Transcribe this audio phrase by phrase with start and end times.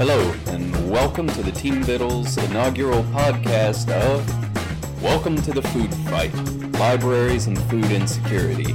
[0.00, 4.26] Hello, and welcome to the Team Vittles inaugural podcast of
[5.02, 6.32] Welcome to the Food Fight
[6.78, 8.74] Libraries and Food Insecurity.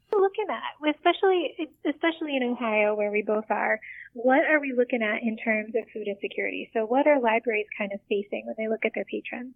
[0.09, 3.81] What are we looking at, especially especially in Ohio where we both are,
[4.14, 6.70] what are we looking at in terms of food insecurity?
[6.72, 9.54] So what are libraries kind of facing when they look at their patrons?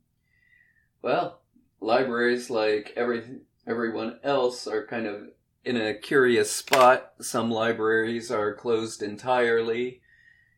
[1.02, 1.40] Well,
[1.80, 5.30] libraries, like every everyone else, are kind of
[5.64, 7.12] in a curious spot.
[7.20, 10.00] Some libraries are closed entirely.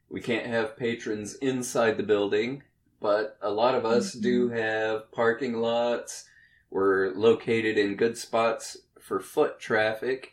[0.09, 2.63] We can't have patrons inside the building,
[3.01, 6.29] but a lot of us do have parking lots.
[6.71, 10.33] We're located in good spots for foot traffic.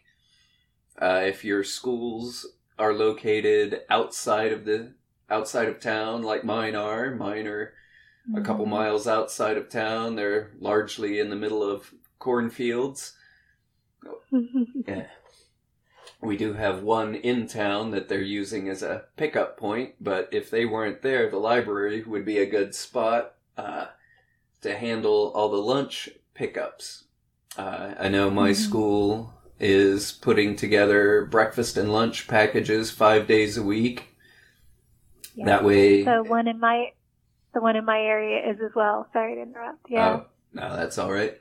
[1.00, 2.46] Uh, if your schools
[2.80, 4.94] are located outside of the
[5.30, 7.74] outside of town, like mine are, mine are
[8.36, 10.16] a couple miles outside of town.
[10.16, 13.14] They're largely in the middle of cornfields.
[14.88, 15.08] Yeah.
[16.22, 20.50] We do have one in town that they're using as a pickup point, but if
[20.50, 23.88] they weren't there, the library would be a good spot uh,
[24.62, 27.04] to handle all the lunch pickups.
[27.58, 28.56] Uh, I know my Mhm.
[28.56, 34.16] school is putting together breakfast and lunch packages five days a week.
[35.36, 35.46] Yeah.
[35.46, 36.94] That way, The one in my
[37.54, 39.08] the one in my area is as well.
[39.14, 39.86] Sorry to interrupt.
[39.90, 40.10] Yeah.
[40.10, 41.40] Oh, no, that's all right.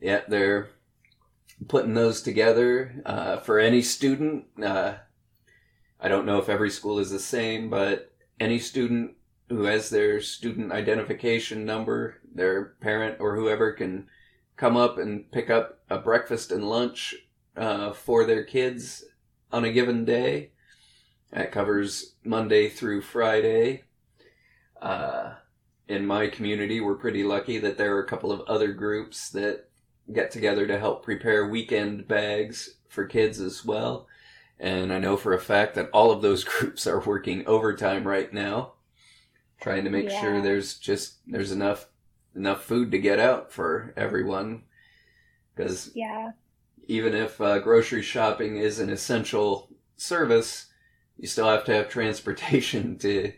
[0.00, 0.68] Yeah, they're
[1.68, 4.44] putting those together uh, for any student.
[4.62, 4.94] Uh,
[6.00, 9.12] I don't know if every school is the same, but any student
[9.48, 14.08] who has their student identification number, their parent or whoever can
[14.56, 17.14] come up and pick up a breakfast and lunch
[17.56, 19.04] uh, for their kids
[19.52, 20.50] on a given day.
[21.32, 23.84] That covers Monday through Friday.
[24.80, 25.34] Uh,
[25.88, 29.65] in my community, we're pretty lucky that there are a couple of other groups that
[30.12, 34.06] get together to help prepare weekend bags for kids as well.
[34.58, 38.32] And I know for a fact that all of those groups are working overtime right
[38.32, 38.72] now,
[39.60, 41.86] trying to make sure there's just there's enough
[42.34, 44.62] enough food to get out for everyone.
[45.54, 46.32] Because yeah.
[46.86, 50.66] even if uh, grocery shopping is an essential service,
[51.16, 53.32] you still have to have transportation to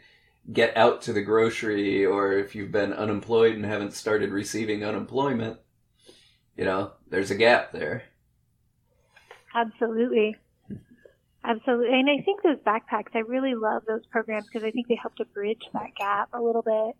[0.52, 5.58] get out to the grocery, or if you've been unemployed and haven't started receiving unemployment,
[6.58, 8.02] you know, there's a gap there.
[9.54, 10.36] Absolutely.
[11.44, 11.98] Absolutely.
[11.98, 15.14] And I think those backpacks, I really love those programs because I think they help
[15.16, 16.96] to bridge that gap a little bit.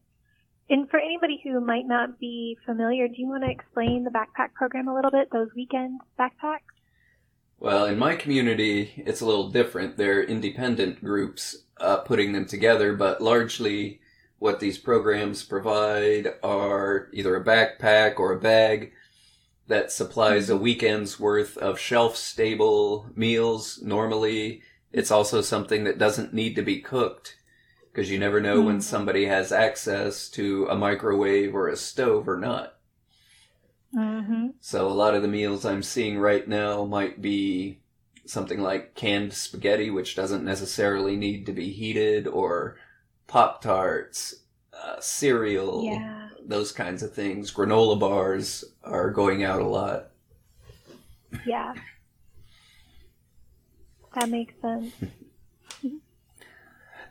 [0.70, 4.54] And for anybody who might not be familiar, do you want to explain the backpack
[4.54, 6.60] program a little bit, those weekend backpacks?
[7.58, 9.96] Well, in my community, it's a little different.
[9.96, 14.00] They're independent groups uh, putting them together, but largely
[14.38, 18.92] what these programs provide are either a backpack or a bag
[19.68, 23.80] that supplies a weekend's worth of shelf stable meals.
[23.82, 24.62] Normally,
[24.92, 27.36] it's also something that doesn't need to be cooked
[27.92, 28.82] because you never know when Mhm.
[28.82, 32.74] somebody has access to a microwave or a stove or not.
[33.94, 34.48] Mm-hmm.
[34.60, 37.80] So a lot of the meals I'm seeing right now might be
[38.26, 42.76] something like canned spaghetti, which doesn't necessarily need to be heated, or
[43.26, 44.42] Pop Tarts,
[44.72, 46.27] uh, cereal, Yeah.
[46.48, 47.52] Those kinds of things.
[47.52, 50.10] Granola bars are going out a lot.
[51.46, 51.74] Yeah.
[54.14, 54.92] That makes sense.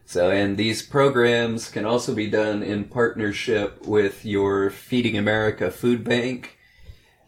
[0.10, 6.06] So, and these programs can also be done in partnership with your Feeding America food
[6.06, 6.58] bank.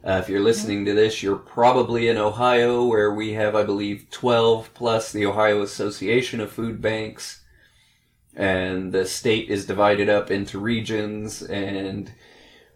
[0.01, 4.09] Uh, if you're listening to this, you're probably in Ohio, where we have, I believe,
[4.11, 7.41] 12 plus the Ohio Association of Food Banks.
[8.39, 12.09] And the state is divided up into regions, and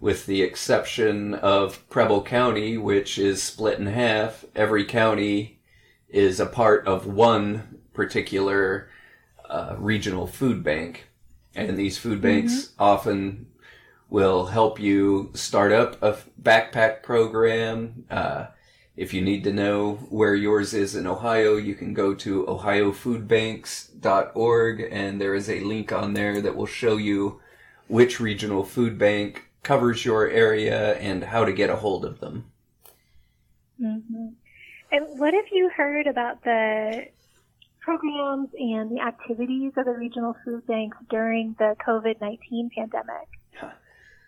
[0.01, 5.61] with the exception of Preble County, which is split in half, every county
[6.09, 8.89] is a part of one particular
[9.49, 11.07] uh, regional food bank.
[11.55, 13.45] And these food banks often
[14.09, 18.03] will help you start up a backpack program.
[18.11, 18.47] Uh,
[18.95, 24.87] if you need to know where yours is in Ohio, you can go to ohiofoodbanks.org
[24.91, 27.41] and there is a link on there that will show you
[27.87, 32.51] which regional food bank covers your area and how to get a hold of them.
[33.79, 34.27] hmm
[34.91, 37.07] And what have you heard about the
[37.81, 43.27] programs and the activities of the regional food banks during the COVID 19 pandemic?
[43.55, 43.71] Huh.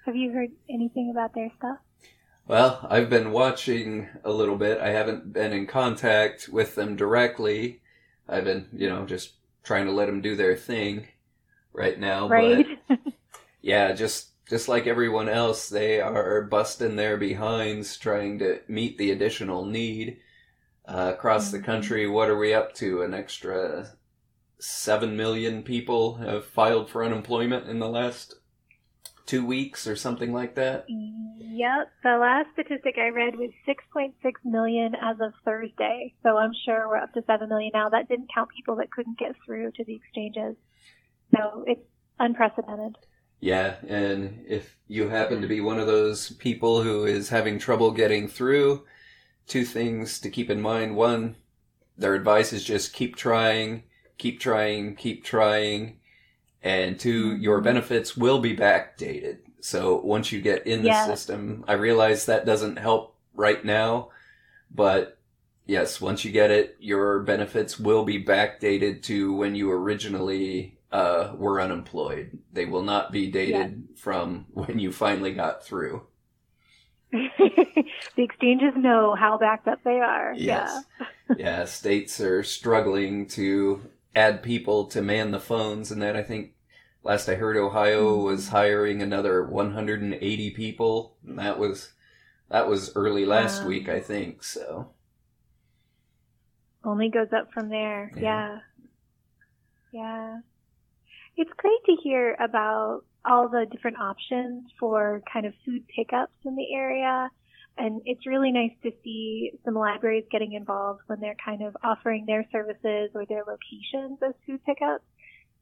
[0.06, 1.77] Have you heard anything about their stuff?
[2.47, 4.80] Well, I've been watching a little bit.
[4.80, 7.81] I haven't been in contact with them directly.
[8.27, 9.33] I've been, you know, just
[9.63, 11.07] trying to let them do their thing
[11.74, 12.27] right now.
[12.27, 12.27] right?
[12.30, 12.74] But
[13.62, 19.12] yeah, just just like everyone else, they are busting their behinds trying to meet the
[19.12, 20.19] additional need
[20.88, 21.63] uh, across the Mhm.
[21.63, 22.07] country.
[22.07, 23.01] What are we up to?
[23.03, 23.94] An extra
[24.59, 28.36] seven million people have filed for unemployment in the last
[29.25, 30.86] two weeks or something like that.
[30.88, 31.92] Yep.
[32.04, 34.13] The last statistic I read was 6.6
[34.44, 36.13] million as of Thursday.
[36.24, 37.89] So I'm sure we're up to 7 million now.
[37.89, 40.56] That didn't count people that couldn't get through to the exchanges.
[41.36, 41.81] So it's
[42.19, 42.98] unprecedented.
[43.39, 47.92] Yeah, and if you happen to be one of those people who is having trouble
[47.92, 48.86] getting through,
[49.48, 50.95] two things to keep in mind.
[50.95, 51.36] One,
[51.98, 53.83] their advice is just keep trying,
[54.18, 56.00] keep trying, keep trying.
[56.65, 57.41] And 2 Mhm.
[57.41, 59.39] your benefits will be backdated.
[59.62, 60.95] So once you get in the Yeah.
[60.95, 64.12] system, I realize that doesn't help right now,
[64.71, 65.19] but
[65.65, 71.33] yes, once you get it, your benefits will be backdated to when you originally uh,
[71.38, 72.39] were unemployed.
[72.53, 76.07] They will not be dated from when you finally got through.
[77.12, 80.35] the exchanges know how backed up they are.
[80.38, 80.85] Yes.
[81.35, 86.54] yeah, states are struggling to add people to man the phones, and that I think
[87.05, 88.23] last I heard Ohio hmm.
[88.25, 91.17] was hiring another 180 people.
[91.25, 91.93] And that was
[92.49, 93.69] that was early last Wow.
[93.69, 94.43] week, I think.
[94.43, 94.91] So
[96.83, 98.11] Only goes up from there.
[98.15, 98.21] Yeah.
[98.21, 98.59] Yeah.
[99.91, 100.39] Yeah.
[101.37, 106.55] It's great to hear about all the different options for kind of food pickups in
[106.55, 107.29] the area.
[107.77, 112.25] And it's really nice to see some libraries getting involved when they're kind of offering
[112.25, 115.03] their services or their locations as food pickups.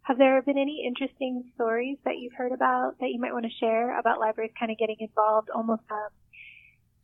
[0.03, 3.51] Have there been any interesting stories that you've heard about that you might want to
[3.60, 6.10] share about libraries kind of getting involved almost um,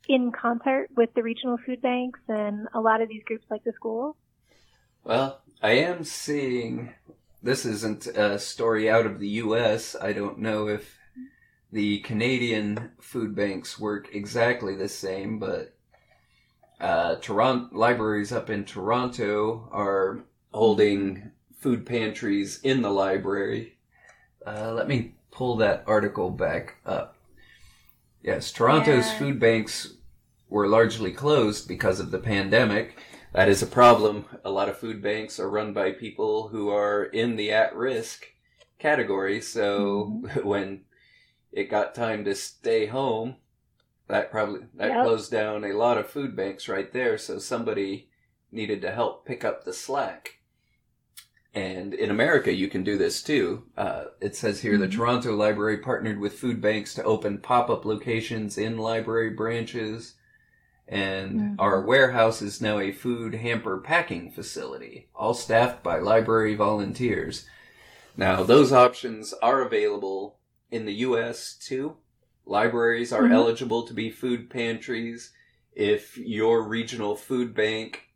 [0.06, 3.72] in concert with the regional food banks and a lot of these groups like the
[3.72, 4.16] schools?
[5.02, 6.92] Well, I am seeing.
[7.42, 9.96] This isn't a story out of the U.S.
[9.98, 10.98] I don't know if
[11.72, 15.74] the Canadian food banks work exactly the same, but
[16.78, 23.76] uh, Toronto libraries up in Toronto are holding food pantries in the library.
[24.46, 27.16] Uh, let me pull that article back up.
[28.22, 29.18] Yes, Toronto's Yeah.
[29.18, 29.94] food banks
[30.48, 32.98] were largely closed because of the pandemic.
[33.32, 34.24] That is a problem.
[34.44, 38.26] A lot of food banks are run by people who are in the at risk
[38.78, 39.40] category.
[39.40, 40.84] So when
[41.52, 43.36] it got time to stay home,
[44.08, 45.04] that probably that Yep.
[45.04, 47.16] closed down a lot of food banks right there.
[47.16, 48.08] So somebody
[48.50, 50.39] needed to help pick up the slack.
[51.52, 53.64] And in America, you can do this too.
[53.76, 54.92] Uh, it says here the Mhm.
[54.92, 60.14] Toronto Library partnered with food banks to open pop up locations in library branches.
[60.86, 61.54] And Mhm.
[61.58, 67.48] our warehouse is now a food hamper packing facility, all staffed by library volunteers.
[68.16, 70.38] Now, those options are available
[70.70, 71.54] in the U.S.
[71.54, 71.96] too.
[72.44, 73.32] Libraries are Mhm.
[73.32, 75.32] eligible to be food pantries
[75.72, 78.09] if your regional food bank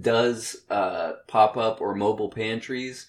[0.00, 3.06] does uh, pop up or mobile pantries.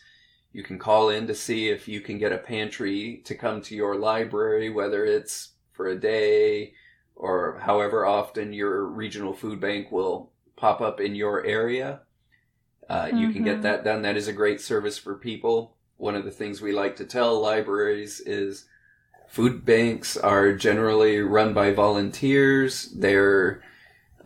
[0.53, 3.75] You can call in to see if you can get a pantry to come to
[3.75, 6.73] your library, whether it's for a day
[7.15, 12.01] or however often your regional food bank will pop up in your area.
[12.89, 13.61] Uh, You can get Mhm.
[13.63, 14.01] that done.
[14.01, 15.75] That is a great service for people.
[15.97, 18.65] One of the things we like to tell libraries is
[19.27, 22.85] food banks are generally run by volunteers.
[22.93, 23.61] They're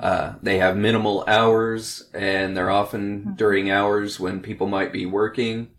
[0.02, 3.38] uh, they have minimal hours, and they're often Mhm.
[3.38, 5.70] during hours when people might be working.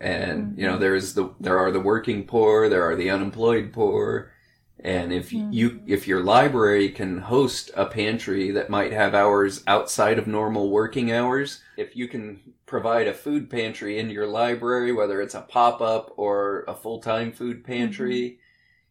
[0.00, 0.78] And you know, Mhm.
[0.78, 4.32] there is the there are the working poor, there are the unemployed poor,
[4.80, 5.86] and if you Mhm.
[5.86, 11.10] if your library can host a pantry that might have hours outside of normal working
[11.12, 15.80] hours, if you can provide a food pantry in your library, whether it's a pop
[15.80, 18.38] up or a full time food pantry,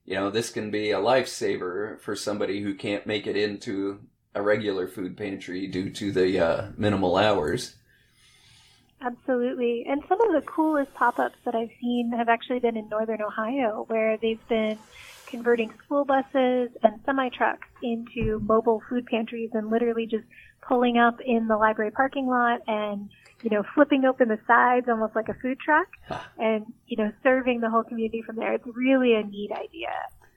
[0.05, 4.00] you know, this can be a lifesaver for somebody who can't make it into
[4.38, 7.75] a regular food pantry due to the uh, minimal hours.
[9.01, 9.86] Absolutely.
[9.88, 13.22] And some of the coolest pop ups that I've seen have actually been in northern
[13.22, 14.77] Ohio, where they've been
[15.27, 20.24] converting school buses and semi trucks into mobile food pantries and literally just
[20.62, 23.10] pulling up in the library parking lot and,
[23.44, 25.88] you know, flipping open the sides almost like a food truck
[26.38, 28.53] and, you know, serving the whole community from there.
[28.53, 29.94] It's really a neat idea.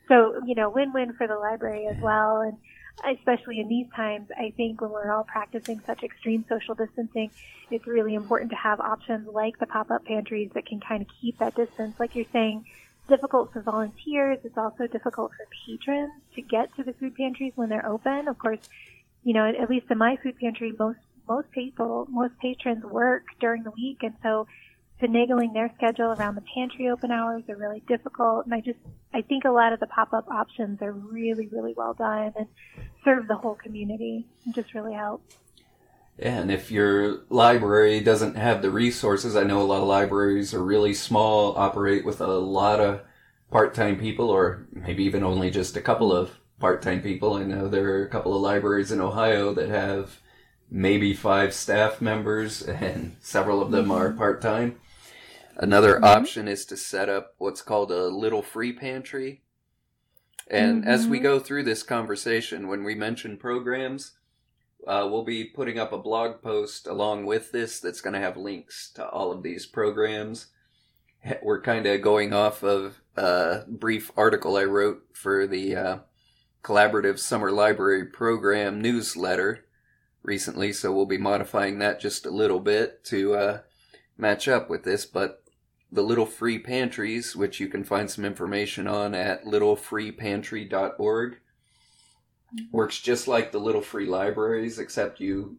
[0.09, 2.40] So, you know, win win for the library as well.
[2.40, 2.59] And
[3.16, 7.30] especially in these times, I think when we're all practicing such extreme social distancing,
[7.70, 11.38] it's really important to have options like the pop-up pantries that can kind of keep
[11.38, 11.94] that distance.
[11.99, 12.64] Like you're saying,
[13.09, 14.38] difficult for volunteers.
[14.44, 18.28] It's also difficult for patrons to get to the food pantries when they're open.
[18.28, 18.61] Of course,
[19.25, 23.62] you know, at least in my food pantry, most most people, most patrons work during
[23.62, 24.47] the week, and so
[25.00, 28.45] finagling their schedule around the pantry open hours are really difficult.
[28.45, 28.78] And I just,
[29.14, 32.47] I think a lot of the pop-up options are really, really well done and
[33.04, 35.23] serve the whole community and just really help.
[36.19, 40.62] And if your library doesn't have the resources, I know a lot of libraries are
[40.62, 43.00] really small, operate with a lot of
[43.50, 47.35] part-time people, or maybe even only just a couple of part-time people.
[47.35, 50.21] I know there are a couple of libraries in Ohio that have
[50.71, 54.19] maybe five staff members, and several of them are mm-hmm.
[54.19, 54.78] part-time.
[55.62, 56.04] Another Mhm.
[56.04, 59.42] option is to set up what's called a little free pantry.
[60.46, 61.22] And as we Mhm.
[61.22, 64.12] go through this conversation, when we mention programs,
[64.86, 68.38] uh, we'll be putting up a blog post along with this that's going to have
[68.38, 70.46] links to all of these programs.
[71.42, 75.98] We're kind of going off of a brief article I wrote for the uh,
[76.64, 79.66] Collaborative Summer Library Program newsletter
[80.22, 83.60] recently, so we'll be modifying that just a little bit to uh,
[84.16, 85.04] match up with this.
[85.04, 85.44] But
[85.92, 92.64] the Little Free Pantries, which you can find some information on at littlefreepantry.org, mm-hmm.
[92.70, 95.59] works just like the little free libraries, except you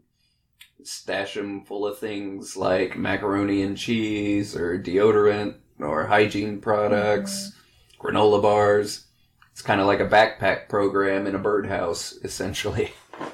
[0.83, 8.07] stash them full of things like macaroni and cheese or deodorant or hygiene products, mm-hmm.
[8.07, 9.05] granola bars.
[9.51, 12.93] It's kind of like a backpack program in a birdhouse, essentially.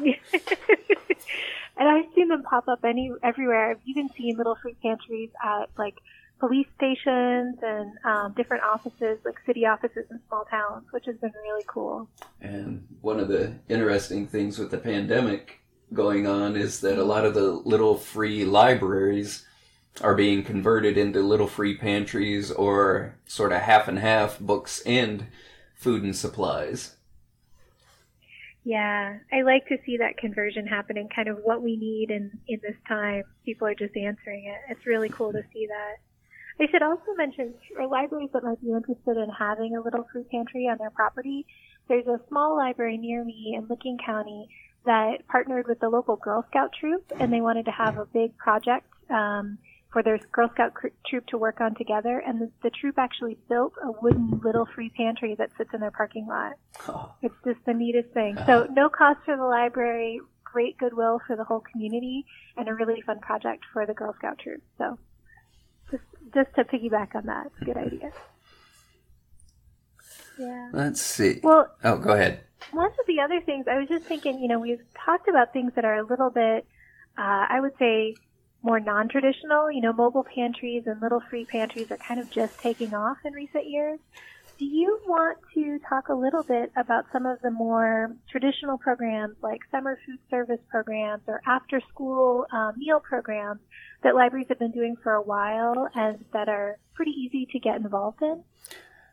[1.78, 3.72] and I've seen them pop up any everywhere.
[3.72, 5.96] I've even seen little free pantries at like
[6.40, 11.34] police stations and um, different offices, like city offices in small towns, which has been
[11.44, 12.08] really cool.
[12.42, 15.60] And one of the interesting things with the pandemic
[15.94, 19.46] going on is that a lot of the little free libraries
[20.02, 25.26] are being converted into little free pantries or sort of half and half books and
[25.76, 26.96] food and supplies.
[28.64, 32.60] Yeah, I like to see that conversion happening, kind of what we need in, in
[32.62, 33.24] this time.
[33.46, 34.72] People are just answering it.
[34.72, 35.96] It's really cool to see that.
[36.60, 40.30] I should also mention for libraries that might be interested in having a little food
[40.30, 41.46] pantry on their property.
[41.88, 44.50] There's a small library near me in Licking County
[44.86, 48.36] that partnered with the local Girl Scout troop, and they wanted to have a big
[48.38, 49.58] project um,
[49.92, 52.20] for their Girl Scout cr- troop to work on together.
[52.26, 55.92] And the, the troop actually built a wooden little free pantry that sits in their
[55.92, 56.54] parking lot.
[56.88, 58.38] Oh, It's just the neatest thing.
[58.46, 63.02] So no cost for the library, great goodwill for the whole community, and a really
[63.02, 64.64] fun project for the Girl Scout troop.
[64.78, 64.98] So
[65.92, 66.04] just
[66.34, 68.12] just to piggyback on that, it's a good idea.
[70.38, 70.70] Yeah.
[70.72, 71.40] let's see.
[71.42, 72.42] Well, Oh, go ahead.
[72.72, 75.72] one of the other things I was just thinking, you know, we've talked about things
[75.76, 76.66] that are a little bit,
[77.18, 78.16] uh, I would say,
[78.62, 79.72] more non-traditional.
[79.72, 83.34] You know, mobile pantries and little free pantries are kind of just taking off in
[83.34, 84.00] recent years.
[84.58, 89.36] Do you want to talk a little bit about some of the more traditional programs
[89.42, 93.60] like summer food service programs or after school um, meal programs
[94.04, 97.76] that libraries have been doing for a while and that are pretty easy to get
[97.76, 98.44] involved in?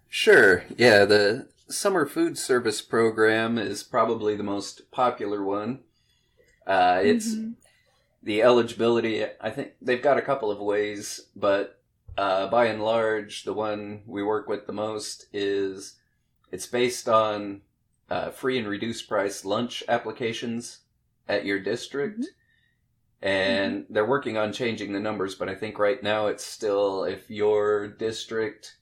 [0.08, 0.64] Sure.
[0.76, 5.80] Yeah, the summer food service program is probably the most popular one.
[6.66, 7.54] Uh, it's Mhm.
[8.22, 9.24] the eligibility.
[9.40, 11.80] I think they've got a couple of ways, but
[12.16, 15.98] uh, by and large, the one we work with the most is
[16.52, 17.62] it's based on
[18.10, 20.80] uh, free and reduced price lunch applications
[21.28, 22.26] at your district.
[23.22, 27.30] And they're working on changing the numbers, but I think right now it's still if
[27.30, 28.76] your district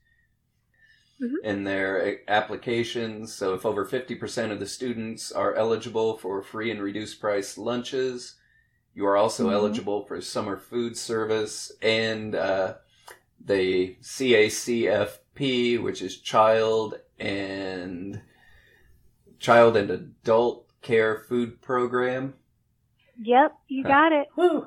[1.21, 1.37] Mhm.
[1.45, 6.83] in their applications, so if over 50% of the students are eligible for free and
[6.83, 8.37] reduced price lunches,
[8.95, 9.53] you are also Mhm.
[9.53, 12.75] eligible for summer food service and uh,
[13.45, 18.21] the CACFP, which is child and
[19.39, 22.35] child and adult care food program.
[23.21, 24.29] Yep, you got it.
[24.37, 24.67] Woo!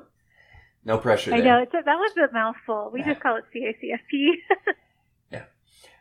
[0.84, 1.56] No pressure I there.
[1.56, 2.90] know it's a, that was a mouthful.
[2.92, 4.28] We just call it CACFP.
[5.32, 5.44] Yeah.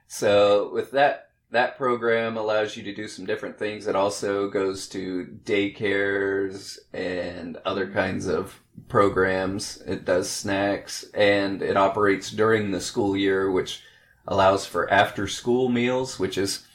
[0.07, 3.87] So with that that program allows you to do some different things.
[3.87, 9.77] It also goes to daycares and other kinds of programs.
[9.85, 13.81] It does snacks and it operates during the school year, which
[14.27, 16.65] allows for after school meals, which is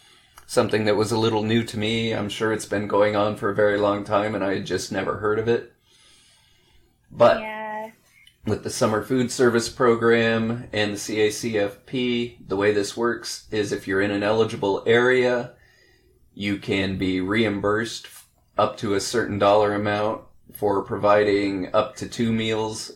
[0.46, 2.12] something that was a little new to me.
[2.12, 4.90] I'm sure it's been going on for a very long time and I had just
[4.90, 5.72] never heard of it.
[7.10, 7.90] But yeah.
[8.44, 13.86] with the summer food service program and the CACFP, the way this works is if
[13.86, 15.52] you're in an eligible area,
[16.34, 18.06] you can be reimbursed
[18.56, 20.22] up to a certain dollar amount
[20.60, 22.92] for providing up to two meals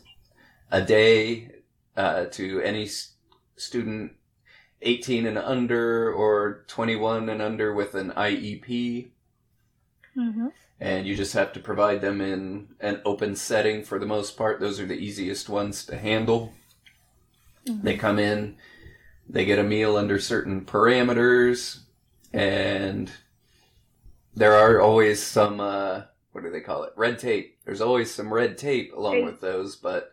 [0.71, 1.51] a day
[1.97, 3.13] uh, to any s-
[3.57, 4.13] student
[4.83, 9.09] 18 and under or 21 and under with an IEP
[10.15, 10.49] hmm
[10.81, 14.61] and you just have to provide them in an open setting for the most part.
[14.61, 16.53] Those are the easiest ones to handle.
[17.83, 18.57] They come in,
[19.29, 21.81] they get a meal under certain parameters,
[22.33, 23.11] and
[24.35, 26.03] there are always some, uh,
[26.35, 26.93] what do they call it?
[26.97, 27.59] Red tape.
[27.65, 29.25] There's always some red tape along Right.
[29.25, 30.11] with those, but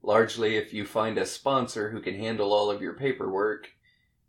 [0.00, 3.68] largely if you find a sponsor who can handle all of your paperwork,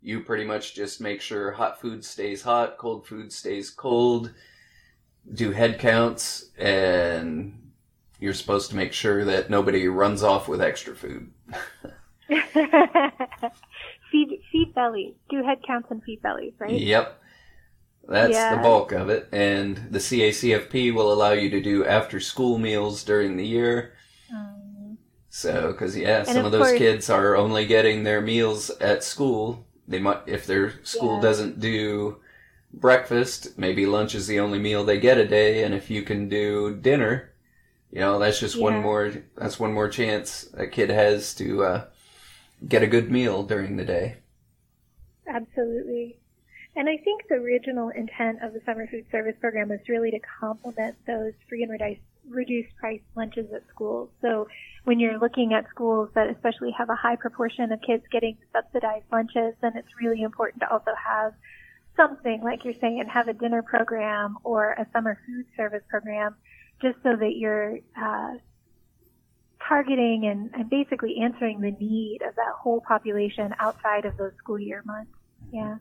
[0.02, 4.34] you pretty much just make sure hot food stays hot, cold food stays cold,
[5.32, 7.70] do head counts, and
[8.18, 11.30] you're supposed to make sure that nobody runs off with extra food.
[14.10, 15.14] feed feed bellies.
[15.30, 16.72] Do head counts and feed bellies, right?
[16.72, 17.20] Yep.
[18.08, 19.28] That's the bulk of it.
[19.32, 23.92] And the CACFP will allow you to do after school meals during the year.
[24.34, 28.70] Um, So, because yeah, some of of those course- kids are only getting their meals
[28.80, 29.66] at school.
[29.86, 31.22] They might, if their school Yeah.
[31.22, 32.16] doesn't do
[32.72, 35.62] breakfast, maybe lunch is the only meal they get a day.
[35.62, 37.30] And if you can do dinner,
[37.92, 41.84] you know, that's just one more, that's one more chance a kid has to, uh,
[42.66, 44.16] get a good meal during the day.
[45.26, 46.17] Absolutely.
[46.78, 50.20] And I think the original intent of the summer food service program was really to
[50.40, 54.10] complement those free and reduced, reduced price lunches at schools.
[54.22, 54.46] So
[54.84, 59.06] when you're looking at schools that especially have a high proportion of kids getting subsidized
[59.10, 61.32] lunches, then it's really important to also have
[61.96, 66.36] something, like you're saying, have a dinner program or a summer food service program,
[66.80, 68.34] just so that you're uh,
[69.66, 74.60] targeting and, and basically answering the need of that whole population outside of those school
[74.60, 75.10] year months.
[75.52, 75.78] Yeah.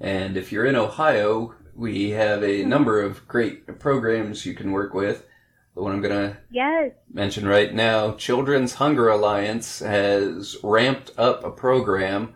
[0.00, 2.68] And if you're in Ohio, we have a hmm.
[2.68, 5.26] number of great programs you can work with.
[5.74, 6.92] The one I'm going to Yes.
[7.12, 12.34] mention right now, Children's Hunger Alliance has ramped up a program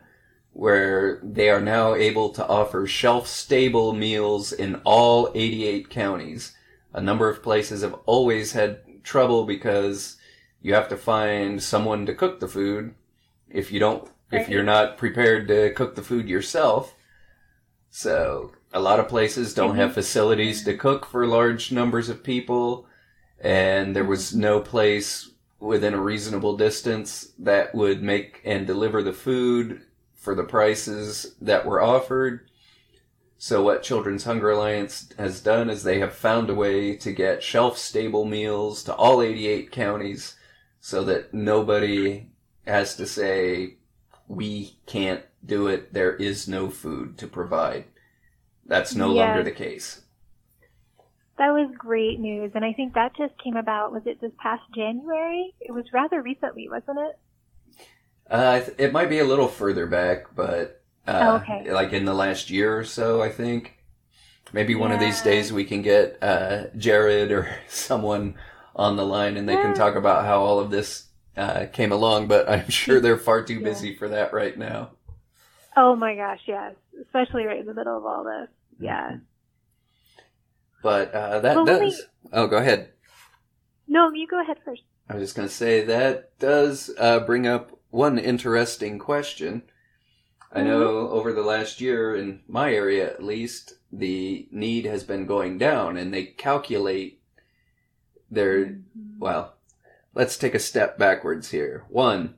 [0.53, 6.57] where they are now able to offer shelf-stable meals in all 88 counties.
[6.93, 10.17] A number of places have always had trouble because
[10.61, 12.95] you have to find someone to cook the food
[13.49, 16.95] if you don't if you're not prepared to cook the food yourself.
[17.91, 19.95] So a lot of places don't have mm-hmm.
[19.95, 22.87] facilities to cook for large numbers of people,
[23.41, 29.13] and there was no place within a reasonable distance that would make and deliver the
[29.13, 29.83] food
[30.15, 32.49] for the prices that were offered.
[33.39, 37.43] So what Children's Hunger Alliance has done is they have found a way to get
[37.43, 40.37] shelf-stable meals to all 88 counties
[40.81, 42.31] so that nobody
[42.67, 43.78] has to say,
[44.29, 47.85] we can't do it, there is no food to provide.
[48.67, 49.27] That's no Yes.
[49.27, 50.03] longer the case.
[51.39, 52.53] That was great news.
[52.55, 55.55] And I think that just came about, was it this past January?
[55.61, 57.19] It was rather recently, wasn't it?
[58.29, 61.71] Uh, it might be a little further back, but uh, Oh, okay.
[61.73, 63.77] like in the last year or so, I think.
[64.53, 68.35] Maybe one of these days we can get uh, Jared or someone
[68.75, 71.08] on the line and they can talk about how all of this
[71.39, 72.29] uh, came along.
[72.29, 73.65] But I'm sure they're far too Yeah.
[73.65, 74.91] busy for that right now.
[75.77, 76.75] Oh my gosh, yes.
[77.01, 78.49] Especially right in the middle of all this.
[78.81, 79.19] Yeah.
[80.83, 82.03] But uh, that Well, does.
[82.33, 82.91] Oh, go ahead.
[83.87, 84.83] No, you go ahead first.
[85.09, 89.63] I was just going to say that does uh, bring up one interesting question.
[90.53, 95.27] I know over the last year, in my area at least, the need has been
[95.27, 97.21] going down and they calculate
[98.31, 99.19] their, Mm-hmm.
[99.19, 99.55] well,
[100.15, 101.85] let's take a step backwards here.
[101.89, 102.35] One,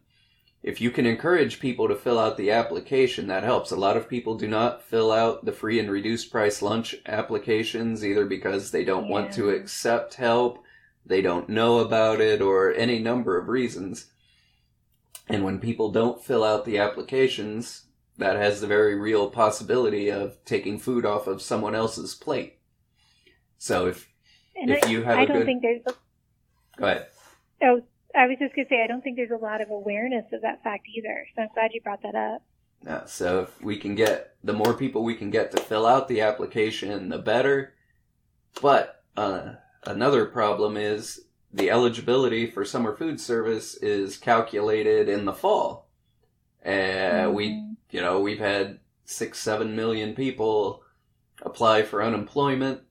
[0.62, 3.70] if you can encourage people to fill out the application, that helps.
[3.70, 8.04] A lot of people do not fill out the free and reduced price lunch applications
[8.04, 10.62] either because they don't want to accept help,
[11.06, 14.10] they don't know about it, or any number of reasons.
[15.28, 17.84] And when people don't fill out the applications,
[18.18, 22.58] that has the very real possibility of taking food off of someone else's plate.
[23.56, 24.10] So if
[24.54, 25.80] And if I, you have I a don't good- think there's.
[25.86, 25.94] A,
[26.76, 27.06] go ahead.
[27.62, 27.82] Oh,
[28.14, 30.62] I was just gonna say I don't think there's a lot of awareness of that
[30.62, 31.26] fact either.
[31.36, 32.42] So I'm glad you brought that up.
[32.84, 36.08] Yeah, so if we can get the more people we can get to fill out
[36.08, 37.74] the application, the better.
[38.62, 41.20] But uh, another problem is
[41.52, 45.88] the eligibility for summer food service is calculated in the fall.
[46.64, 47.76] Uh, We, Mhm.
[47.90, 50.82] you know, we've had six, seven million people
[51.42, 52.82] apply for unemployment,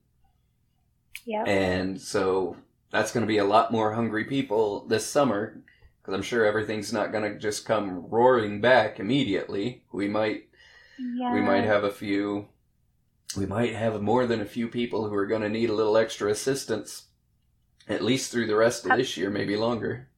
[1.24, 1.48] Yep.
[1.48, 2.56] and so
[2.90, 5.62] that's going to be a lot more hungry people this summer
[6.00, 9.84] because I'm sure everything's not going to just come roaring back immediately.
[9.92, 10.48] We might
[10.98, 11.32] yeah.
[11.32, 12.48] we might have a few
[13.36, 15.96] we might have more than a few people who are going to need a little
[15.96, 17.06] extra assistance
[17.88, 20.08] at least through the rest of this year maybe longer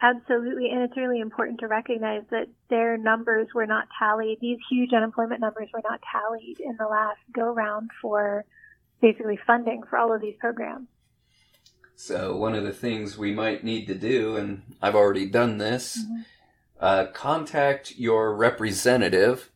[0.00, 4.38] Absolutely, and it's really important to recognize that their numbers were not tallied.
[4.40, 8.44] These huge unemployment numbers were not tallied in the last go round for
[9.00, 10.86] basically funding for all of these programs.
[12.00, 15.98] So one of the things we might need to do and i've already done this
[15.98, 16.24] Mhm.
[16.80, 19.50] uh, contact your representative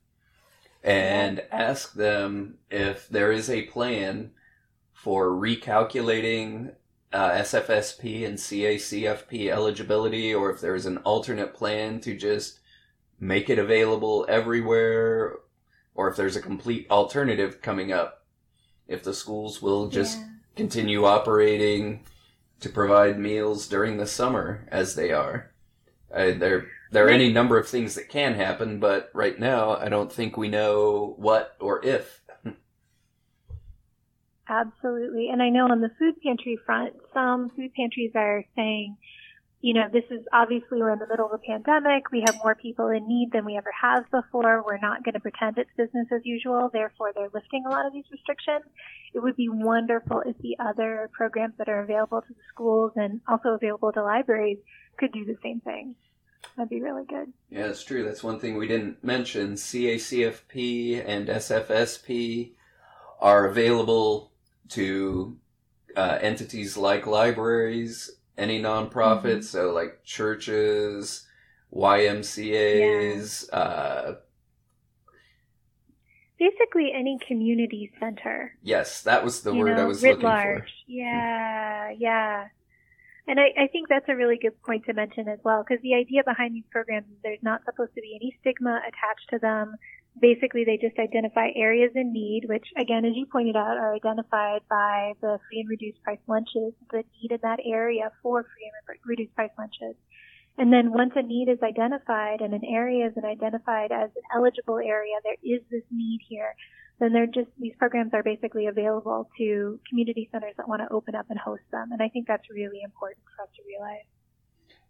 [0.82, 4.32] and ask them if there is a plan
[4.92, 6.74] for recalculating
[7.12, 12.58] uh, SFSP and CACFP eligibility, or if there's an alternate plan to just
[13.20, 15.36] make it available everywhere,
[15.94, 18.24] or if there's a complete alternative coming up.
[18.88, 20.28] If the schools will just Yeah.
[20.56, 22.00] continue operating
[22.62, 25.52] to provide meals during the summer as they are.
[26.14, 29.88] Uh, there, there are any number of things that can happen, but right now I
[29.88, 32.20] don't think we know what or if.
[34.48, 35.28] Absolutely.
[35.30, 38.96] And I know on the food pantry front, some food pantries are saying,
[39.62, 42.10] you know, this is obviously we're in the middle of a pandemic.
[42.10, 44.64] We have more people in need than we ever have before.
[44.66, 46.68] We're not going to pretend it's business as usual.
[46.72, 48.64] Therefore, they're lifting a lot of these restrictions.
[49.14, 53.20] It would be wonderful if the other programs that are available to the schools and
[53.28, 54.58] also available to libraries
[54.98, 55.94] could do the same thing.
[56.56, 57.32] That'd be really good.
[57.48, 58.02] Yeah, it's true.
[58.02, 59.52] That's one thing we didn't mention.
[59.54, 62.50] CACFP and SFSP
[63.20, 64.32] are available
[64.70, 65.36] to
[65.96, 69.44] uh, entities like libraries, any nonprofits, Mhm.
[69.44, 71.26] so like churches,
[71.72, 74.16] YMCA's, uh,
[76.38, 80.24] Basically, any community center yes, that was the you word know, I was writ looking
[80.28, 80.62] large.
[80.64, 80.68] for.
[80.88, 82.48] Yeah, yeah.
[83.28, 85.94] And I, I think that's a really good point to mention as well, because the
[85.94, 89.76] idea behind these programs is there's not supposed to be any stigma attached to them.
[90.20, 94.60] Basically, they just identify areas in need, which, again, as you pointed out, are identified
[94.68, 98.98] by the free and reduced price lunches, the need in that area for free and
[99.04, 99.96] reduced price lunches.
[100.58, 104.78] And then once a need is identified and an area is identified as an eligible
[104.78, 106.54] area, there is this need here
[107.02, 111.14] then they're just these programs are basically available to community centers that want to open
[111.14, 114.06] up and host them and i think that's really important for us to realize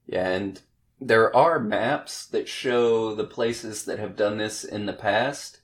[0.06, 0.60] Yeah, and
[1.06, 5.60] there are maps that show the places that have done this in the past.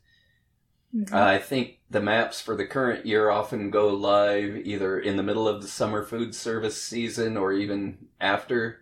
[0.94, 1.14] Mm-hmm.
[1.14, 5.22] Uh, I think the maps for the current year often go live either in the
[5.22, 8.80] middle of the summer food service season or even after,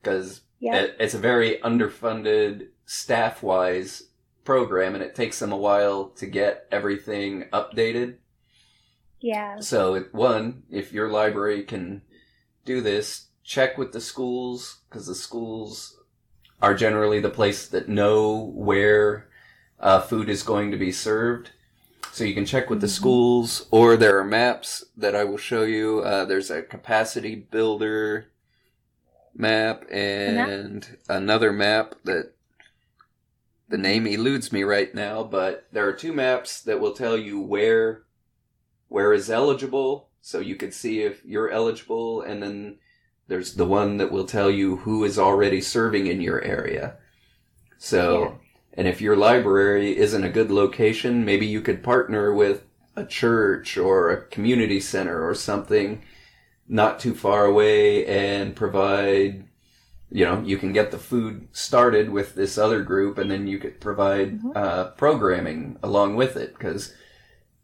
[0.00, 4.04] because yeah it, it's a very underfunded staff wise
[4.44, 8.16] program and it takes them a while to get everything updated.
[9.20, 12.02] yeah So, one, if your library can
[12.64, 15.95] do this, check with the schools because the schools
[16.62, 19.28] are generally the place that know where
[19.80, 21.50] uh, food is going to be served.
[22.12, 22.90] So you can check with the Mhm.
[22.90, 26.00] schools, or there are maps that I will show you.
[26.00, 28.28] Uh, there's a capacity builder
[29.34, 32.32] map and another map that
[33.68, 37.40] the name eludes me right now, but there are two maps that will tell you
[37.40, 38.02] where
[38.88, 42.78] where is eligible, so you could see if you're eligible, and then
[43.28, 46.96] there's the one that will tell you who is already serving in your area.
[47.78, 48.30] So, Yeah.
[48.74, 52.62] and if your library isn't a good location, maybe you could partner with
[52.94, 56.02] a church or a community center or something
[56.68, 59.44] not too far away and provide
[60.10, 63.58] you know you can get the food started with this other group and then you
[63.58, 64.56] could provide Mhm.
[64.56, 66.94] uh, programming along with it because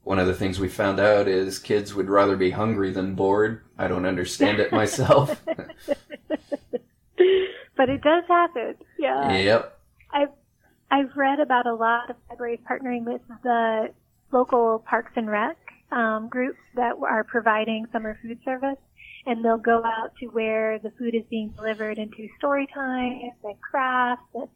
[0.04, 3.62] one of the things we found out is kids would rather be hungry than bored.
[3.78, 5.40] I don't understand it myself.
[7.76, 8.74] but it does happen.
[8.98, 9.36] Yeah.
[9.36, 9.78] Yep.
[10.12, 10.28] I've
[10.90, 13.94] I've read about a lot of libraries partnering with the
[14.32, 15.56] local Parks and Rec
[15.92, 18.78] um, groups that are providing summer food service,
[19.26, 23.60] and they'll go out to where the food is being delivered into story times and
[23.60, 24.48] crafts and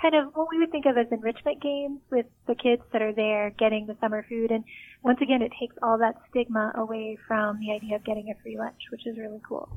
[0.00, 3.12] kind of what we would think of as enrichment games with the kids that are
[3.12, 4.50] there getting the summer food.
[4.50, 4.64] And
[5.02, 8.58] once again, it takes all that stigma away from the idea of getting a free
[8.58, 9.68] lunch, which is really cool.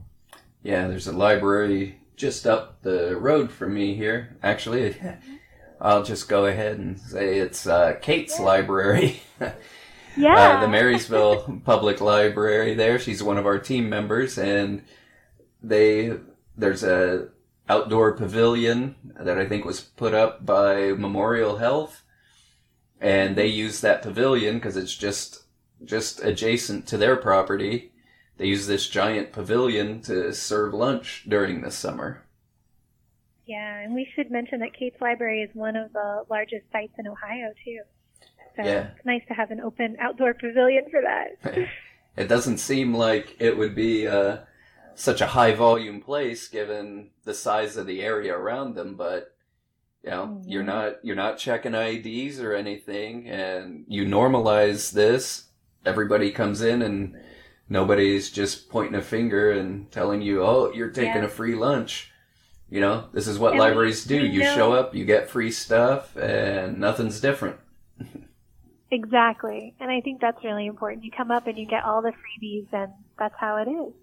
[0.64, 4.36] Yeah, there's a library just up the road from me here.
[4.42, 4.98] Actually,
[5.82, 8.46] I'll just go ahead and say it's uh, Kate's yeah.
[8.46, 9.22] library.
[10.18, 10.58] yeah.
[10.58, 13.00] Uh, the Marysville Public Library there.
[13.00, 14.84] She's one of our team members and
[15.62, 16.18] they,
[16.58, 17.30] there's a
[17.70, 22.04] outdoor pavilion that I think was put up by Memorial Health.
[23.00, 25.44] And they use that pavilion because it's just,
[25.84, 27.92] just adjacent to their property.
[28.38, 32.24] They use this giant pavilion to serve lunch during the summer.
[33.46, 37.08] Yeah, and we should mention that Kate's Library is one of the largest sites in
[37.08, 37.80] Ohio too.
[38.56, 38.90] So yeah.
[38.96, 41.68] it's nice to have an open outdoor pavilion for that.
[42.18, 44.40] it doesn't seem like it would be uh,
[44.98, 49.36] such a high volume place given the size of the area around them, but
[50.04, 55.50] you know, you're not you're not checking IDs or anything and you normalize this,
[55.86, 57.16] everybody comes in and
[57.70, 61.26] nobody's just pointing a finger and telling you, "Oh, you're taking yeah.
[61.26, 62.12] a free lunch."
[62.70, 64.26] You know, this is what and libraries do.
[64.26, 67.58] You know, show up, you get free stuff, and nothing's different.
[68.92, 69.76] exactly.
[69.80, 71.06] And I think that's really important.
[71.06, 73.94] You come up and you get all the freebies, and that's how it is.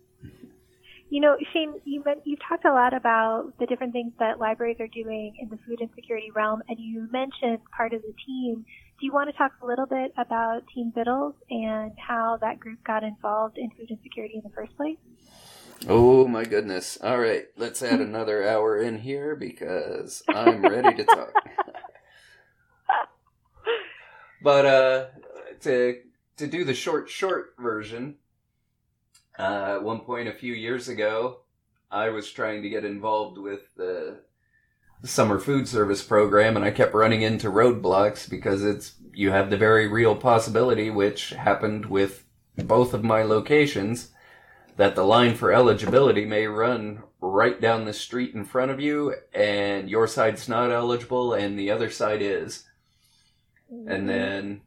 [1.10, 4.88] You know, Shane, you you talked a lot about the different things that libraries are
[4.88, 8.64] doing in the food insecurity realm, and you mentioned part of the team.
[8.98, 12.82] Do you want to talk a little bit about Team Vittles and how that group
[12.84, 14.96] got involved in food insecurity in the first place?
[15.88, 16.98] Oh my goodness!
[17.02, 21.34] All right, let's add another hour in here because I'm ready to talk.
[24.42, 25.06] but uh,
[25.60, 26.00] to
[26.38, 28.16] to do the short short version,
[29.38, 31.40] uh, at one point a few years ago,
[31.90, 34.20] I was trying to get involved with the
[35.04, 39.56] summer food service program and I kept running into roadblocks because it's you have the
[39.56, 42.24] very real possibility which happened with
[42.56, 44.10] both of my locations
[44.76, 49.14] that the line for eligibility may run right down the street in front of you
[49.34, 52.64] and your side's not eligible and the other side is.
[53.72, 53.90] Mm-hmm.
[53.90, 54.60] And then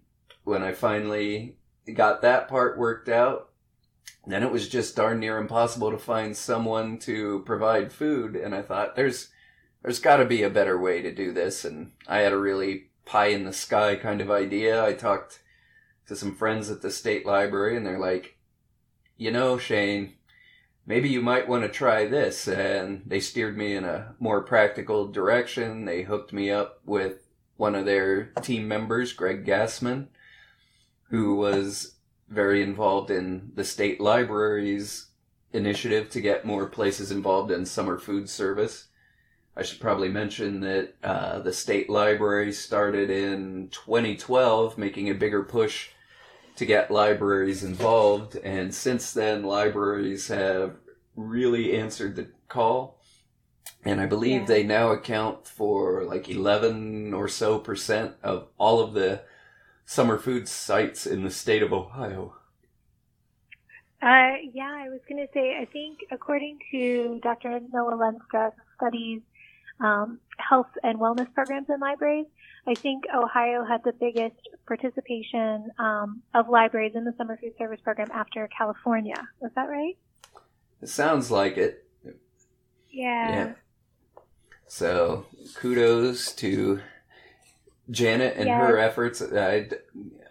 [0.44, 1.58] when I finally
[1.94, 3.50] got that part worked out,
[4.28, 8.36] then it was just darn near impossible to find someone to provide food.
[8.36, 9.30] And I thought, there's,
[9.82, 11.64] there's got to be a better way to do this.
[11.64, 14.84] And I had a really pie in the sky kind of idea.
[14.84, 15.42] I talked
[16.08, 18.38] to some friends at the state library, and they're like,
[19.16, 20.14] you know, Shane,
[20.86, 22.48] maybe you might want to try this.
[22.48, 25.86] And they steered me in a more practical direction.
[25.86, 30.08] They hooked me up with one of their team members, Greg Gassman,
[31.10, 31.96] who was
[32.30, 35.08] very involved in the state library's
[35.54, 38.88] initiative to get more places involved in summer food service.
[39.56, 45.44] I should probably mention that uh, the state library started in 2012, making a bigger
[45.44, 45.90] push
[46.58, 50.76] to get libraries involved, and since then, libraries have
[51.16, 53.00] really answered the call.
[53.84, 54.48] And I believe yeah.
[54.48, 59.22] they now account for like 11 or so percent of all of the
[59.88, 62.36] summer food sites in the state of Ohio?
[64.02, 67.62] Uh, yeah, I was going to say, I think according to Dr.
[67.74, 69.22] Noah Lenstra, studies
[69.80, 72.28] um, health and wellness programs in libraries,
[72.68, 74.36] I think Ohio had the biggest
[74.68, 79.16] participation um, of libraries in the summer food service program after California.
[79.40, 79.98] Was that right?
[80.82, 81.86] It sounds like it.
[82.92, 83.30] Yeah.
[83.30, 83.54] yeah.
[84.68, 86.82] So kudos to
[87.90, 89.70] Janet and her efforts, I,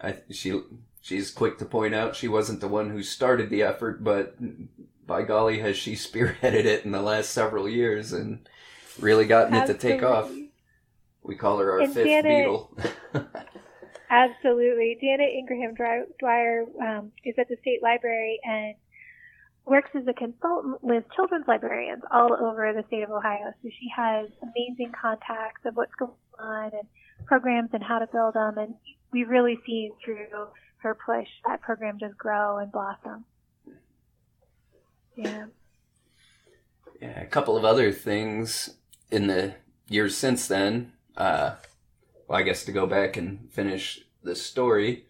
[0.01, 0.61] I, she,
[1.01, 4.35] she's quick to point out she wasn't the one who started the effort, but
[5.05, 8.47] by golly, has she spearheaded it in the last several years and
[8.99, 9.73] really gotten Absolutely.
[9.75, 10.31] it to take off.
[11.23, 12.77] We call her our and fifth Janet, beetle.
[14.09, 14.97] Absolutely.
[15.01, 15.75] Janet Ingraham
[16.19, 18.75] Dwyer um, is at the State Library and
[19.65, 23.51] works as a consultant with children's librarians all over the state of Ohio.
[23.61, 26.87] So she has amazing contacts of what's going on and
[27.27, 28.57] programs and how to build them.
[28.57, 28.75] And
[29.11, 30.27] we've really seen through
[30.77, 33.25] her push that program just grow and blossom.
[35.15, 35.45] Yeah.
[37.01, 38.71] Yeah, a couple of other things
[39.11, 39.55] in the
[39.87, 40.93] years since then.
[41.15, 41.55] Uh,
[42.27, 45.05] well, I guess to go back and finish the story,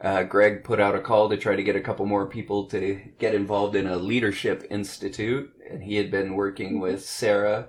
[0.00, 3.00] uh, Greg put out a call to try to get a couple more people to
[3.18, 7.68] get involved in a leadership institute, and he had been working with Sarah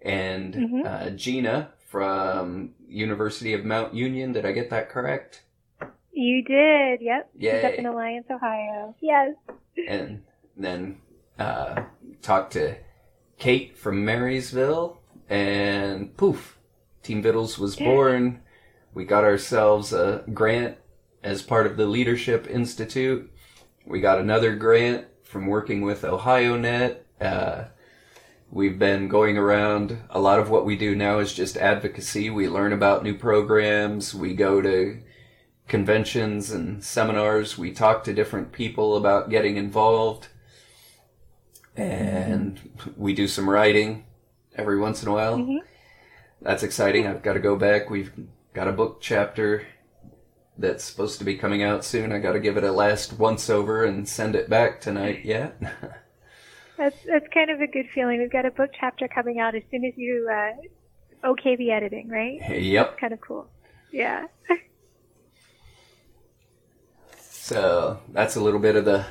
[0.00, 0.86] and Mhm.
[0.86, 4.32] uh, Gina from University of Mount Union.
[4.32, 5.44] Did I get that correct?
[6.10, 7.30] You did, yep.
[7.40, 8.96] She's up in Alliance, Ohio.
[9.00, 9.36] Yes.
[9.86, 10.24] and
[10.56, 10.98] then
[11.38, 11.84] uh,
[12.20, 12.78] talked to
[13.38, 16.58] Kate from Marysville, and poof,
[17.04, 18.40] Team Vittles was born.
[18.92, 20.78] We got ourselves a grant
[21.22, 23.30] as part of the Leadership Institute.
[23.86, 26.96] We got another grant from working with OhioNet.
[27.20, 27.66] Uh,
[28.50, 29.98] we've been going around.
[30.10, 32.30] A lot of what we do now is just advocacy.
[32.30, 34.14] We learn about new programs.
[34.14, 35.00] We go to
[35.68, 37.58] conventions and seminars.
[37.58, 40.28] We talk to different people about getting involved.
[41.76, 42.60] And
[42.96, 44.04] we do some writing
[44.54, 45.38] every once in a while.
[45.38, 45.60] Mhm.
[46.40, 47.06] That's exciting.
[47.06, 47.90] I've got to go back.
[47.90, 48.12] We've
[48.52, 49.66] got a book chapter
[50.56, 52.12] that's supposed to be coming out soon.
[52.12, 55.22] I got to give it a last once over and send it back tonight.
[55.24, 55.50] Yeah.
[56.76, 58.20] That's that's kind of a good feeling.
[58.20, 62.08] We've got a book chapter coming out as soon as you uh, okay the editing,
[62.08, 62.40] right?
[62.60, 62.98] yep.
[62.98, 63.48] Kind of cool.
[63.92, 64.26] Yeah.
[67.16, 69.04] So that's a little bit of the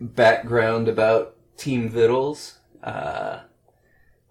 [0.00, 2.54] background about Team Vittles.
[2.82, 3.40] Uh,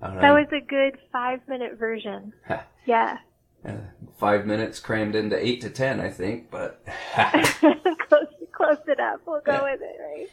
[0.01, 0.21] I don't know.
[0.21, 2.33] That was a good five minute version.
[2.87, 3.17] Yeah.
[3.63, 3.73] Uh,
[4.17, 9.21] five minutes crammed into eight to ten, I think, but close, close it up.
[9.27, 9.63] We'll go Yeah.
[9.71, 10.27] with it, right?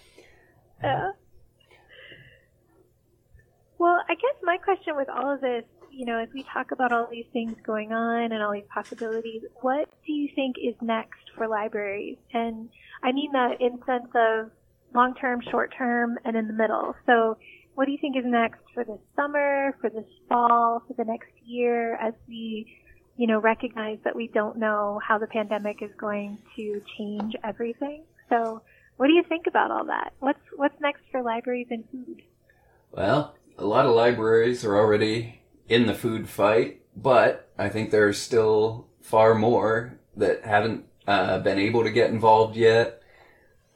[0.82, 1.10] Yeah.
[3.80, 6.92] Well, I guess my question with all of this, you know, as we talk about
[6.92, 11.30] all these things going on and all these possibilities, what do you think is next
[11.34, 12.18] for libraries?
[12.34, 12.68] And
[13.02, 14.50] I mean that in sense of
[14.94, 16.94] long term, short term, and in the middle.
[17.06, 17.38] So,
[17.74, 21.30] what do you think is next for this summer, for this fall, for the next
[21.46, 22.76] year, as we
[23.16, 28.02] you know, recognize that we don't know how the pandemic is going to change everything.
[28.28, 28.60] So,
[28.98, 30.12] what do you think about all that?
[30.18, 32.22] What's what's next for libraries and food?
[32.92, 38.18] well, a lot of libraries are already in the food fight, but I think there's
[38.18, 43.02] still far more that haven't uh, been able to get involved yet.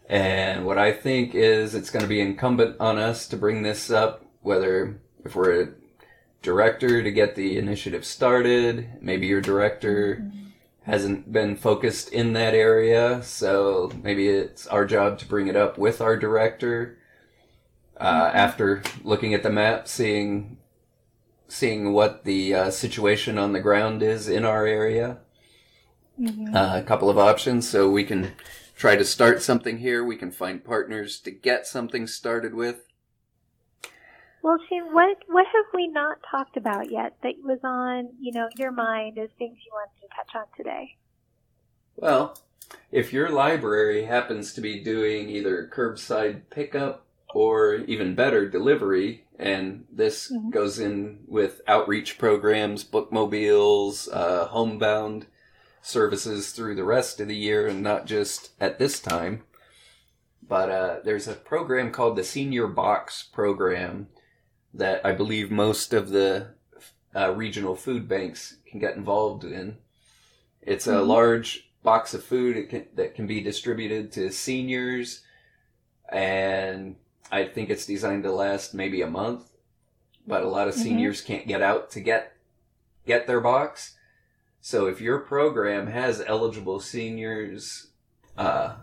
[0.09, 3.91] And what I think is it's going to be incumbent on us to bring this
[3.91, 5.69] up, whether if we're a
[6.43, 10.31] director to get the initiative started, maybe your director
[10.83, 15.79] hasn't been focused in that area, so maybe it's our job to bring it up
[15.79, 16.99] with our director.
[17.99, 20.59] Uh, after looking at the map, seeing
[21.47, 25.19] seeing what the uh, situation on the ground is in our area,
[26.21, 26.55] Mm-hmm.
[26.55, 28.33] uh, a couple of options, so we can
[28.77, 30.05] try to start something here.
[30.05, 32.87] We can find partners to get something started with.
[34.43, 38.49] Well, Shane, what what have we not talked about yet that was on you know
[38.57, 40.97] your mind as things you wanted to touch on today?
[41.97, 42.39] Well,
[42.93, 49.85] if your library happens to be doing either curbside pickup or even better, delivery, and
[49.91, 50.51] this Mhm.
[50.51, 55.27] goes in with outreach programs, bookmobiles, uh, homebound
[55.83, 59.43] services through the rest of the year and not just at this time.
[60.47, 64.09] But uh, there's a program called the Senior Box Program
[64.73, 66.55] that I believe most of the
[67.17, 69.79] uh, regional food banks can get involved in.
[70.63, 71.07] It's a Mhm.
[71.07, 75.23] large box of food it can, that can be distributed to seniors,
[76.11, 76.97] and
[77.31, 79.51] I think it's designed to last maybe a month.
[80.27, 80.79] But a lot of Mhm.
[80.79, 82.33] seniors can't get out to get
[83.07, 83.97] get their box.
[84.63, 87.89] So if your program has eligible seniors,
[88.39, 88.77] uh,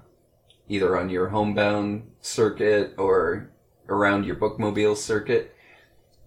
[0.69, 3.49] either on your homebound circuit or
[3.89, 5.55] around your bookmobile circuit,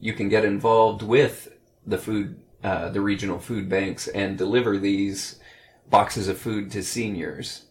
[0.00, 5.38] you can get involved with the food, uh, the regional food banks and deliver these
[5.88, 7.66] boxes of food to seniors.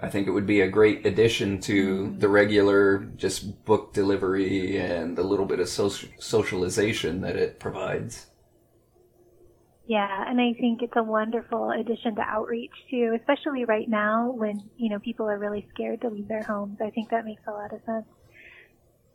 [0.00, 2.18] I think it would be a great addition to mm-hmm.
[2.18, 8.26] the regular just book delivery and the little bit of social socialization that it provides.
[9.86, 14.68] Yeah, and I think it's a wonderful addition to outreach too, especially right now when,
[14.76, 16.76] you know, people are really scared to leave their homes.
[16.80, 18.04] I think that makes a lot of sense.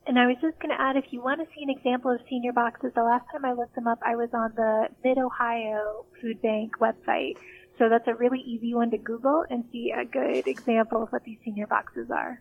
[0.07, 2.19] And I was just going to add, if you want to see an example of
[2.27, 6.05] senior boxes, the last time I looked them up, I was on the Mid Ohio
[6.19, 7.37] Food Bank website.
[7.77, 11.23] So that's a really easy one to Google and see a good example of what
[11.23, 12.39] these senior boxes are.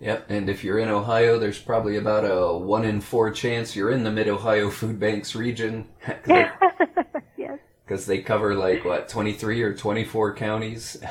[0.00, 3.90] Yep, and if you're in Ohio, there's probably about a one in four chance you're
[3.90, 5.88] in the Mid Ohio Food Banks region
[6.26, 7.58] yes.
[7.84, 10.96] because they cover like what 23 or 24 counties.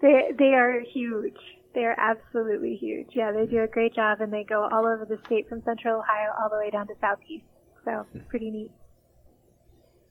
[0.00, 1.34] They they are huge.
[1.74, 3.08] They are absolutely huge.
[3.16, 5.98] Yeah, they do a great job, and they go all over the state from Central
[5.98, 7.44] Ohio all the way down to Southeast.
[7.84, 8.70] So pretty neat.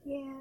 [0.06, 0.34] Yeah.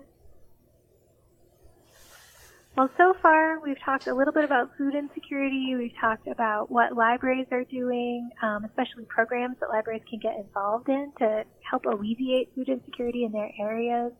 [2.77, 5.75] Well, so far we've talked a little bit about food insecurity.
[5.79, 10.91] We've talked about what libraries are doing, um, especially programs that libraries can get involved
[10.91, 14.13] in to help alleviate food insecurity in their areas,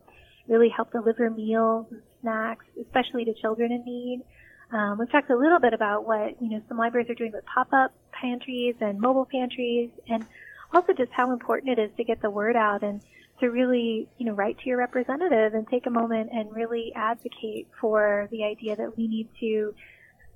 [0.47, 4.23] really help deliver meals and snacks, especially to children in need.
[4.71, 7.45] Um, we've talked a little bit about what you know some libraries are doing with
[7.45, 10.25] pop-up pantries and mobile pantries, and
[10.73, 13.01] also just how important it is to get the word out and
[13.39, 17.67] to really, you know, write to your representative and take a moment and really advocate
[17.79, 19.73] for the idea that we need to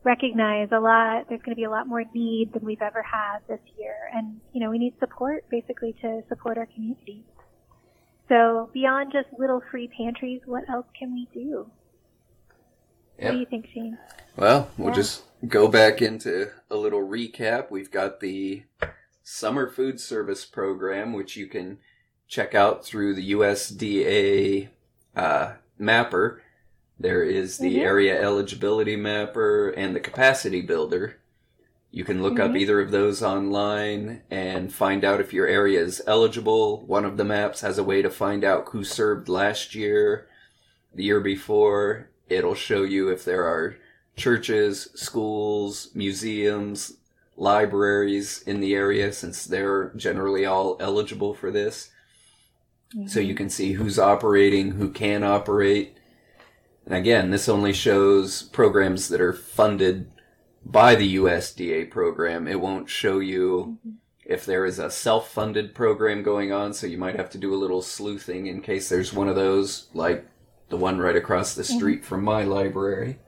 [0.04, 3.40] recognize a lot, there's going to be a lot more need than we've ever had
[3.48, 3.96] this year.
[4.14, 7.24] And, you know, we need support basically to support our community.
[8.30, 11.70] So beyond just little free pantries, what else can we do?
[13.20, 13.26] Yep.
[13.26, 13.98] What do you think, Shane?
[14.36, 14.96] Well, we'll yeah.
[14.96, 17.70] just go back into a little recap.
[17.70, 18.64] We've got the
[19.22, 21.80] summer food service program, which you can
[22.32, 24.70] check out through the USDA
[25.18, 26.42] uh, mapper.
[26.98, 27.86] There is the mm-hmm.
[27.86, 31.18] area eligibility mapper and the capacity builder.
[31.92, 32.52] You can look mm-hmm.
[32.52, 36.86] up either of those online and find out if your area is eligible.
[36.86, 40.30] One of the maps has a way to find out who served last year,
[40.96, 42.08] the year before.
[42.30, 43.76] It'll show you if there are
[44.16, 46.94] churches, schools, museums,
[47.36, 51.91] libraries in the area since they're generally all eligible for this.
[52.96, 53.08] Mm-hmm.
[53.08, 55.98] So you can see who's operating, who can operate.
[56.86, 60.12] And again, this only shows programs that are funded
[60.66, 62.48] by the USDA program.
[62.48, 63.96] It won't show you mm-hmm.
[64.26, 67.58] if there is a self-funded program going on, so you might have to do a
[67.58, 70.26] little sleuthing in case there's one of those, like
[70.70, 71.78] the one right across the mm-hmm.
[71.78, 72.08] street mm-hmm.
[72.08, 73.20] from my library.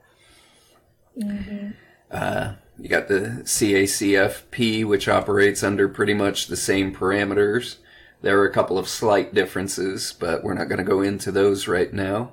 [1.18, 1.70] Mm-hmm.
[2.10, 7.76] Uh, you got the CACFP, which operates under pretty much the same parameters.
[8.24, 11.68] There are a couple of slight differences, but we're not going to go into those
[11.68, 12.32] right now.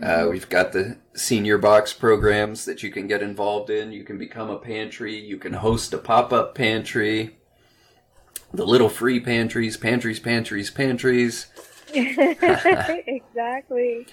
[0.00, 3.90] Uh, we've got the senior box programs that you can get involved in.
[3.90, 5.18] You can become a pantry.
[5.18, 7.40] You can host a pop up pantry.
[8.54, 11.48] The little free pantries, pantries, pantries, pantries.
[11.92, 14.06] exactly.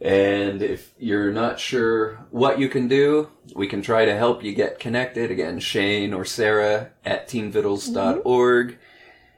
[0.00, 4.54] And if you're not sure what you can do, we can try to help you
[4.54, 5.32] get connected.
[5.32, 8.68] Again, Shane or Sarah at teamvittles.org.
[8.68, 8.80] Mm-hmm.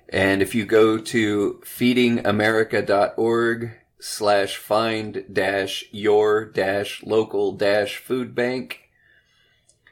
[0.09, 8.89] And if you go to feedingamerica.org slash find dash your dash local dash food bank,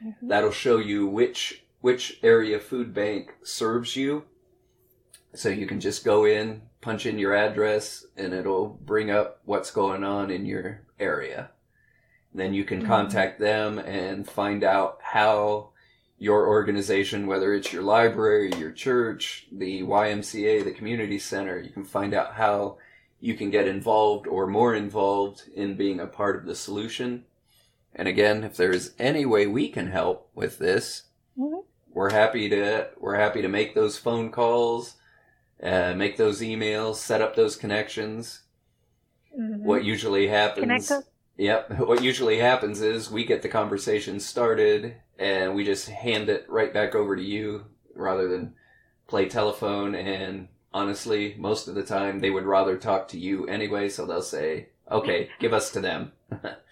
[0.03, 0.29] mm-hmm.
[0.29, 4.25] that'll show you which which area food bank serves you.
[5.35, 9.71] So you can just go in, punch in your address, and it'll bring up what's
[9.71, 11.51] going on in your area.
[12.35, 12.89] Then you can mm-hmm.
[12.89, 15.73] contact them and find out how
[16.19, 21.85] your organization, whether it's your library, your church, the YMCA, the community center, you can
[21.85, 22.79] find out how
[23.21, 27.25] you can get involved or more involved in being a part of the solution.
[27.95, 31.05] And again, if there's any way we can help with this,
[31.39, 31.61] mm-hmm.
[31.91, 34.97] we're happy to we're happy to make those phone calls,
[35.63, 38.43] uh, make those emails, set up those connections.
[39.39, 39.65] Mm-hmm.
[39.65, 40.93] What usually happens
[41.39, 41.79] Yep.
[41.79, 46.73] What usually happens is we get the conversation started and we just hand it right
[46.73, 47.65] back over to you
[47.95, 48.55] rather than
[49.07, 49.95] play telephone.
[49.95, 54.23] And honestly, most of the time they would rather talk to you anyway, so they'll
[54.23, 56.13] say, okay, give us to them.
[56.31, 56.63] but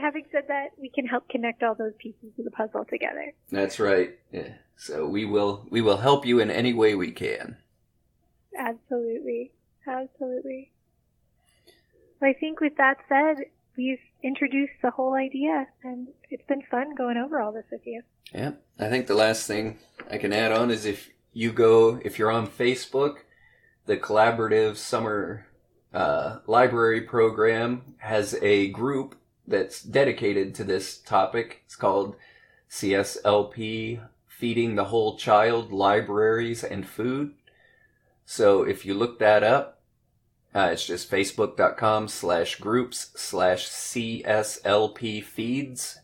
[0.00, 3.32] having said that, we can help connect all those pieces of the puzzle together.
[3.50, 4.18] That's right.
[4.32, 4.54] Yeah.
[4.76, 7.56] So we will we will help you in any way we can.
[8.58, 9.52] Absolutely.
[9.86, 10.70] Absolutely.
[12.22, 17.16] I think with that said, we've introduced the whole idea, and it's been fun going
[17.16, 18.02] over all this with you.
[18.34, 19.78] Yeah, I think the last thing
[20.10, 23.18] I can add on is if you go, if you're on Facebook,
[23.86, 25.46] the collaborative summer
[25.92, 29.16] uh, library program has a group
[29.46, 31.62] that's dedicated to this topic.
[31.66, 32.16] It's called
[32.70, 37.34] CSLP Feeding the Whole Child Libraries and Food.
[38.24, 39.75] So if you look that up,
[40.56, 45.98] uh, it's just facebook.com slash groups slash CSLP feeds.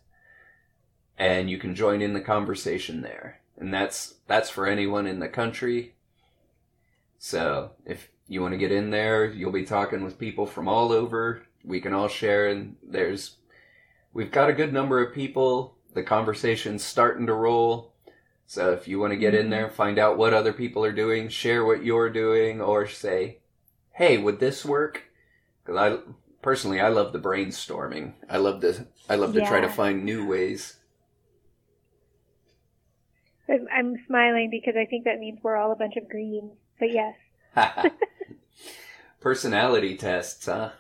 [1.17, 3.41] And you can join in the conversation there.
[3.57, 5.95] And that's, that's for anyone in the country.
[7.19, 10.93] So if you want to get in there, you'll be talking with people from all
[10.93, 11.45] over.
[11.65, 13.37] We can all share and there's,
[14.13, 15.79] we've got a good number of people.
[15.95, 17.95] The conversation's starting to roll.
[18.47, 19.51] So if you want to get in mm-hmm.
[19.51, 23.39] there, find out what other people are doing, share what you're doing, or say,
[23.93, 25.03] hey, would this work?
[25.65, 26.13] Because I
[26.43, 28.15] personally, I love the brainstorming.
[28.29, 29.49] I love to, I love to yeah.
[29.49, 30.77] try to find new ways.
[33.49, 36.53] I'm smiling because I think that means we're all a bunch of greens.
[36.79, 37.15] But yes.
[39.21, 40.71] Personality tests, huh?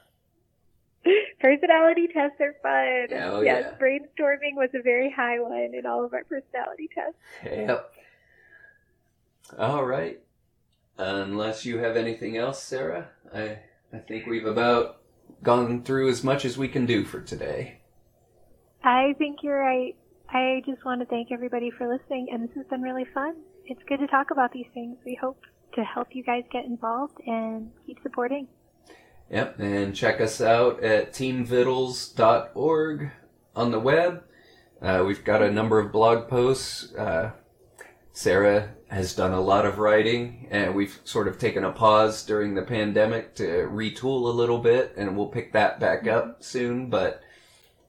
[1.40, 3.18] Personality tests are fun.
[3.20, 3.78] Oh, yes, yeah.
[3.78, 7.18] brainstorming was a very high one in all of our personality tests.
[7.44, 7.92] Yep.
[9.58, 10.20] All right.
[10.98, 13.58] Unless you have anything else, Sarah, I
[13.92, 15.00] I think we've about
[15.42, 17.80] gone through as much as we can do for today.
[18.84, 19.96] I think you're right.
[20.30, 23.36] I just want to thank everybody for listening, and this has been really fun.
[23.66, 24.96] It's good to talk about these things.
[25.04, 25.40] We hope
[25.74, 28.48] to help you guys get involved and keep supporting.
[29.30, 33.10] Yep, and check us out at teamvittles.org
[33.54, 34.24] on the web.
[34.80, 36.94] Uh, we've got a number of blog posts.
[36.94, 37.32] Uh,
[38.12, 42.54] Sarah has done a lot of writing, and we've sort of taken a pause during
[42.54, 46.42] the pandemic to retool a little bit, and we'll pick that back up mm-hmm.
[46.42, 46.90] soon.
[46.90, 47.22] But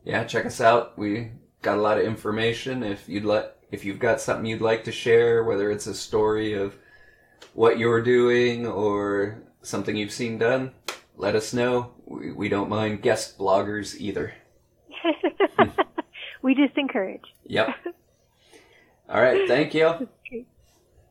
[0.06, 0.98] yeah, check us out.
[0.98, 2.84] We got a lot of information.
[2.84, 6.54] If you'd like, if you've got something you'd like to share, whether it's a story
[6.54, 6.76] of
[7.54, 10.72] what you're doing or something you've seen done,
[11.18, 11.92] let us know.
[12.06, 14.34] We, we don't mind guest bloggers either.
[16.42, 17.26] we just encourage.
[17.46, 17.76] Yep.
[19.14, 19.48] All right.
[19.48, 20.10] Thank you.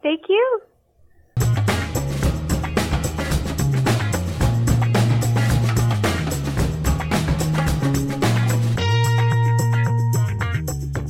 [0.03, 0.61] Thank you.